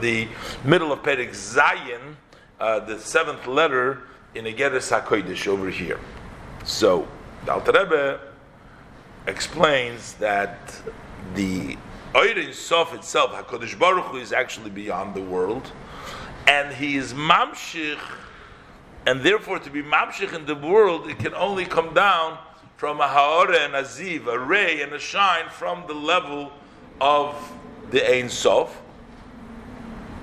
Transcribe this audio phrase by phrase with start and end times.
[0.00, 0.28] the
[0.64, 2.16] middle of Perek Zayin,
[2.58, 4.02] uh, the seventh letter
[4.34, 6.00] in Igeres HaKodesh over here.
[6.64, 7.08] So,
[7.44, 8.20] the Alter Rebbe
[9.26, 10.74] explains that
[11.34, 11.76] the
[12.14, 15.70] Oirin Sof itself, HaKodesh Baruch Hu, is actually beyond the world,
[16.46, 17.98] and he is Mamshich,
[19.06, 22.38] and therefore to be Mamshich in the world, it can only come down
[22.76, 26.50] from a Ha'ora and a Ziv, a ray and a shine from the level
[27.00, 27.34] of
[27.90, 28.80] the Ein Sof,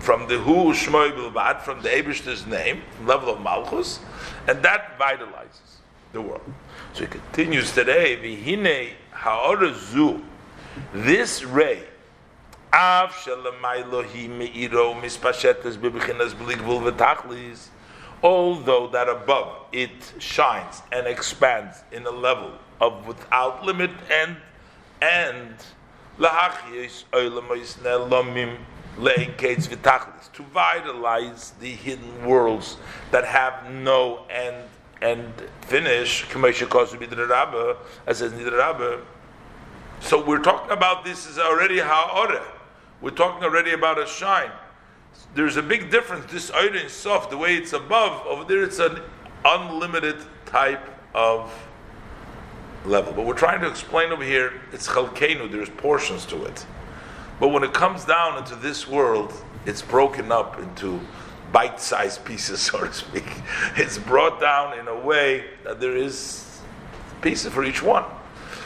[0.00, 4.00] from the Hu Shmoy Bilbad, from the Abishter's name, level of Malchus,
[4.48, 5.78] and that vitalizes
[6.12, 6.52] the world.
[6.94, 10.24] So he continues today, Vihine Ha'ora Zu,
[10.92, 11.84] this ray,
[12.72, 17.68] Av Shalamailo Meiro Mispashetes Bibichinas Bligvul V'Tachlis,
[18.22, 24.36] although that above it shines and expands in a level of without limit and
[25.02, 25.54] and
[30.34, 32.76] to vitalize the hidden worlds
[33.10, 34.56] that have no end
[35.02, 36.24] and finish,
[38.06, 38.22] as
[40.00, 42.42] So we're talking about this is already ha'ore.
[43.00, 44.50] We're talking already about a shine.
[45.34, 46.30] There's a big difference.
[46.30, 49.00] This iron is soft, the way it's above, over there it's an
[49.44, 51.52] unlimited type of
[52.84, 53.12] level.
[53.12, 56.66] But we're trying to explain over here, it's chalkenu, there's portions to it.
[57.40, 59.32] But when it comes down into this world,
[59.64, 61.00] it's broken up into
[61.52, 63.24] bite-sized pieces, so to speak.
[63.76, 66.60] It's brought down in a way that there is
[67.22, 68.04] pieces for each one.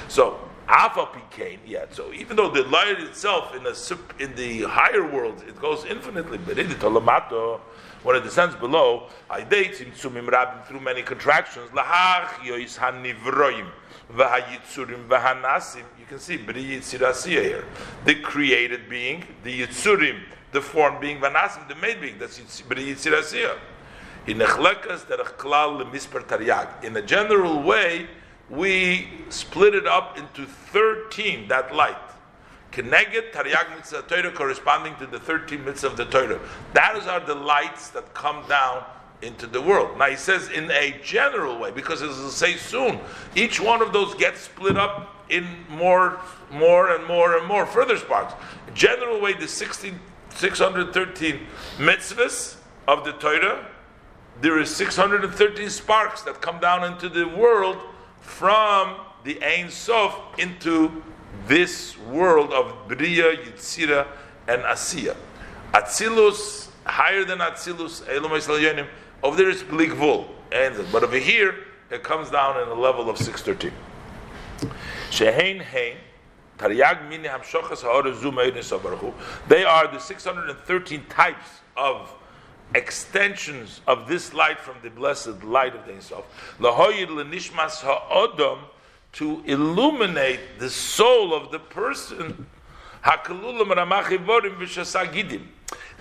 [0.09, 1.87] So Alpha became, yeah.
[1.91, 6.39] So even though the light itself in the in the higher world it goes infinitely,
[6.39, 7.61] but in the tolamato,
[8.05, 11.71] when it descends below, I date in sumim rabim through many contractions.
[11.71, 13.67] Lahach yois hanivroim
[14.13, 15.83] v'hayitzurim v'hanasim.
[15.99, 17.65] You can see b'ri yitzirasiya here,
[18.05, 20.21] the created being, the yitzurim,
[20.53, 22.19] the formed being, v'hanasim, the made being.
[22.19, 23.57] That's b'ri yitzirasiya.
[24.27, 24.41] In
[26.97, 28.07] a general way
[28.49, 32.14] we split it up into 13, that light.
[32.75, 36.41] Keneged Taryag Mitzvah Torah corresponding to the 13 mitzvahs of the Torah.
[36.73, 38.85] That are the lights that come down
[39.23, 39.97] into the world.
[39.97, 42.99] Now he says in a general way, because as I'll say soon,
[43.37, 46.19] each one of those gets split up in more,
[46.51, 48.35] more and more and more further sparks.
[48.75, 49.99] General way, the 16,
[50.35, 51.47] 613
[51.79, 52.57] mitzvahs
[52.89, 53.69] of the Torah,
[54.41, 57.79] there is 613 sparks that come down into the world
[58.21, 61.05] from the Ein Sof into
[61.47, 64.07] this world of Bria, Yitzira,
[64.49, 65.17] and Asiya.
[65.73, 68.07] Atzilus, higher than Atzilus,
[69.23, 70.29] over there is Bligvul.
[70.93, 71.55] But over here,
[71.91, 73.73] it comes down in a level of 613.
[75.11, 75.97] Shehein Hein,
[76.59, 76.83] they
[79.65, 82.15] are the 613 types of
[82.75, 85.93] extensions of this light from the blessed light of the
[86.63, 88.61] lenishmas ha'odom
[89.15, 92.47] to illuminate the soul of the person.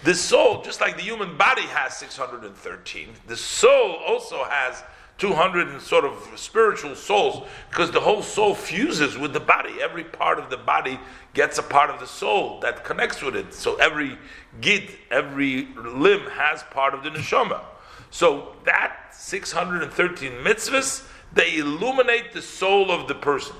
[0.03, 4.83] The soul, just like the human body has 613, the soul also has
[5.19, 9.75] 200 and sort of spiritual souls because the whole soul fuses with the body.
[9.81, 10.99] Every part of the body
[11.33, 13.53] gets a part of the soul that connects with it.
[13.53, 14.17] So every
[14.59, 17.61] gid, every limb has part of the neshama.
[18.09, 23.55] So that 613 mitzvahs, they illuminate the soul of the person.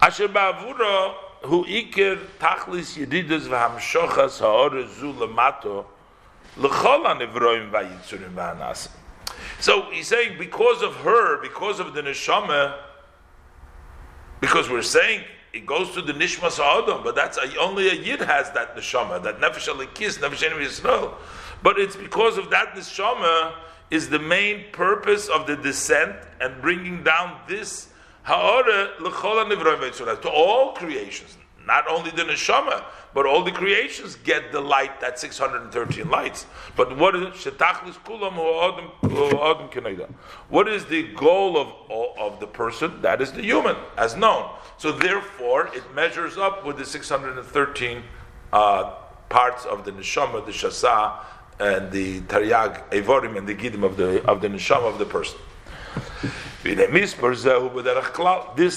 [0.00, 5.86] Asher ikir tachlis yedidas v'hamshochas ha'ore zu lemato
[6.56, 8.90] l'chol ha'nevroim v'ayitzurim v'hanasim.
[9.58, 12.76] So he's saying because of her, because of the neshama,
[14.40, 18.50] because we're saying it goes to the nishmas adam, but that's only a yid has
[18.52, 21.14] that neshama, that nefesh alikis, nefesh yisrael.
[21.62, 23.54] But it's because of that neshama
[23.90, 27.88] is the main purpose of the descent and bringing down this
[28.26, 31.36] to all creations,
[31.66, 36.46] not only the neshama, but all the creations get the light, that 613 lights.
[36.76, 37.22] But what is
[40.48, 41.68] What is the goal of
[42.18, 43.02] of the person?
[43.02, 44.50] That is the human, as known.
[44.78, 48.02] So therefore, it measures up with the 613
[48.52, 48.94] uh,
[49.28, 51.18] parts of the neshama, the shasa,
[51.60, 55.38] and the taryag, evorim, and the gidim of the of the neshama of the person.
[56.62, 57.16] This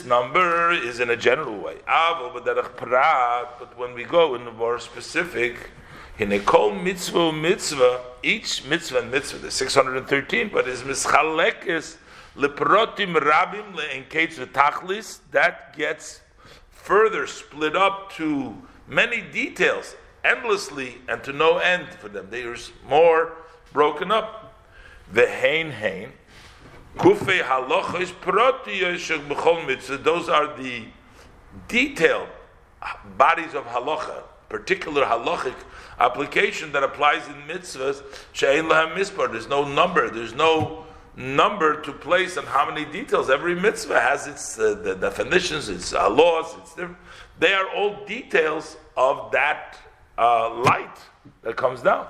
[0.06, 1.78] number is in a general way.
[1.86, 5.72] But when we go in the more specific,
[6.18, 11.98] in a kol mitzvah mitzvah, each mitzvah and mitzvah, the 613, but is mischalekes
[12.38, 16.22] leprotim rabim leenkates tachlis, that gets
[16.70, 18.56] further split up to
[18.88, 22.28] many details endlessly and to no end for them.
[22.30, 22.56] They are
[22.88, 23.34] more
[23.72, 24.54] broken up.
[25.12, 26.14] The hein hein.
[26.98, 29.98] Kufei halachos protiyos b'chol mitzvah.
[29.98, 30.86] Those are the
[31.68, 32.30] detailed
[33.18, 35.56] bodies of halacha, particular halachic
[36.00, 38.04] application that applies in mitzvahs.
[38.34, 39.32] She'ein lahem mispar.
[39.32, 40.10] There's no number.
[40.10, 40.86] There's no
[41.16, 43.30] number to place on how many details.
[43.30, 46.56] Every mitzvah has its uh, the definitions, its uh, laws.
[46.58, 46.92] Its.
[47.40, 49.78] They are all details of that
[50.18, 50.98] uh, light
[51.42, 52.08] that comes down.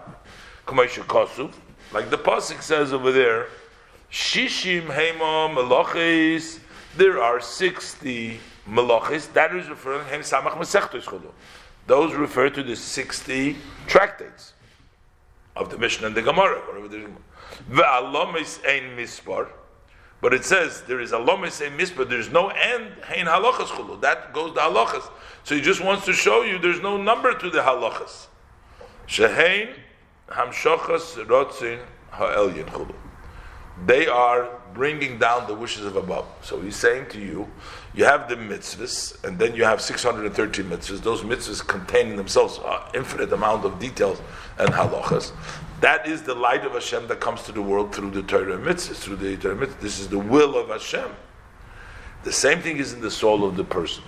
[0.67, 3.47] Like the pasuk says over there,
[4.11, 6.59] Shishim Hema Melachis.
[6.95, 8.39] There are sixty
[8.69, 9.31] Melachis.
[9.33, 11.21] That is referring to Samach Masechtos
[11.87, 13.57] Those refer to the sixty
[13.87, 14.53] tractates
[15.55, 16.61] of the Mishnah and the Gemara.
[17.69, 19.49] Ve'alomis ein mispar.
[20.23, 22.09] But it says there is a lomis ein mispar.
[22.09, 22.93] There's no end.
[23.03, 23.99] Hein halachas chulu.
[23.99, 25.11] That goes to halachas.
[25.43, 28.27] So he just wants to show you there's no number to the halachas.
[29.05, 29.75] Shehein
[30.29, 31.79] hamshachas rotzin
[32.11, 32.95] ha'elyin chulu.
[33.85, 36.25] They are bringing down the wishes of above.
[36.41, 37.49] So he's saying to you,
[37.93, 41.01] you have the mitzvahs, and then you have 613 mitzvahs.
[41.01, 44.21] Those mitzvahs contain themselves an infinite amount of details
[44.57, 45.33] and halachas.
[45.83, 48.95] That is the light of Hashem that comes to the world through the Torah mitzvahs,
[48.95, 49.81] through the Torah mitzvahs.
[49.81, 51.11] This is the will of Hashem.
[52.23, 54.01] The same thing is in the soul of the person.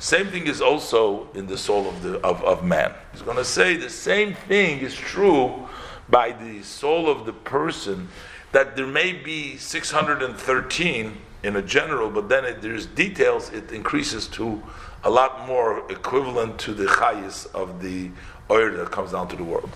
[0.00, 2.92] Same thing is also in the soul of the of, of man.
[3.12, 5.68] He's going to say the same thing is true
[6.08, 8.08] by the soul of the person
[8.50, 14.26] that there may be 613 in a general, but then it, there's details, it increases
[14.26, 14.60] to
[15.04, 18.10] a lot more equivalent to the chayis of the
[18.50, 19.70] oil that comes down to the world.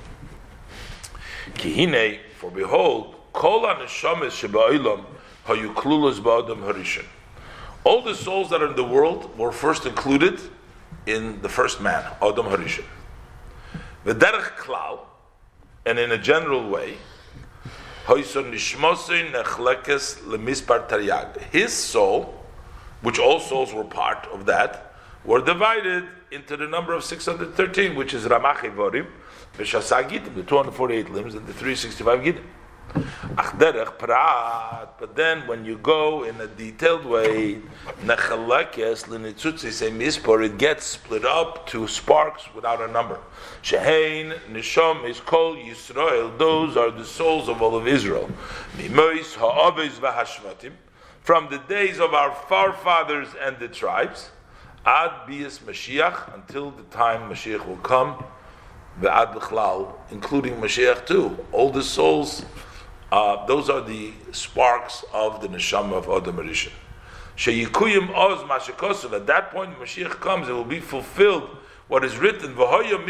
[1.55, 5.05] Kihine, for behold, Kol haneshames sheba'ilam
[5.46, 7.05] hayuklulos ba'adam harishan.
[7.84, 10.40] All the souls that are in the world were first included
[11.06, 12.84] in the first man, Adam Harishan.
[14.05, 15.00] V'derech klal,
[15.84, 16.96] and in a general way,
[18.08, 18.29] his
[21.72, 22.34] soul,
[23.02, 24.85] which all souls were part of that,
[25.26, 29.06] were divided into the number of 613, which is Ramach Evorim,
[29.56, 32.44] the 248 limbs, and the 365 Gidim.
[34.99, 37.61] But then when you go in a detailed way,
[40.43, 43.19] it gets split up to sparks without a number.
[43.62, 48.31] Shehein, Nisham is called Yisrael, those are the souls of all of Israel.
[51.22, 54.31] From the days of our forefathers and the tribes,
[54.86, 58.24] Ad Bias Mashiach, until the time Mashiach will come,
[59.00, 59.36] the Ad
[60.10, 61.36] including Mashiach too.
[61.52, 62.44] All the souls
[63.12, 66.72] uh, those are the sparks of the neshama of Adam Rishon.
[67.36, 69.12] Sheyikuyim oz mashikosav.
[69.12, 71.48] At that point, Mashiach comes, it will be fulfilled
[71.86, 72.54] what is written.
[72.56, 73.06] V'hoyom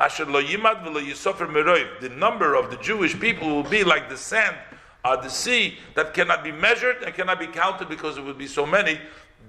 [0.00, 2.00] asher lo yimad v'lo.
[2.00, 4.56] The number of the Jewish people will be like the sand,
[5.04, 8.46] uh, the sea that cannot be measured and cannot be counted because it would be
[8.46, 8.98] so many.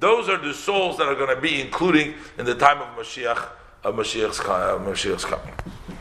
[0.03, 3.47] Those are the souls that are going to be including in the time of Mashiach,
[3.85, 5.53] of Mashiach's, Mashiach's coming.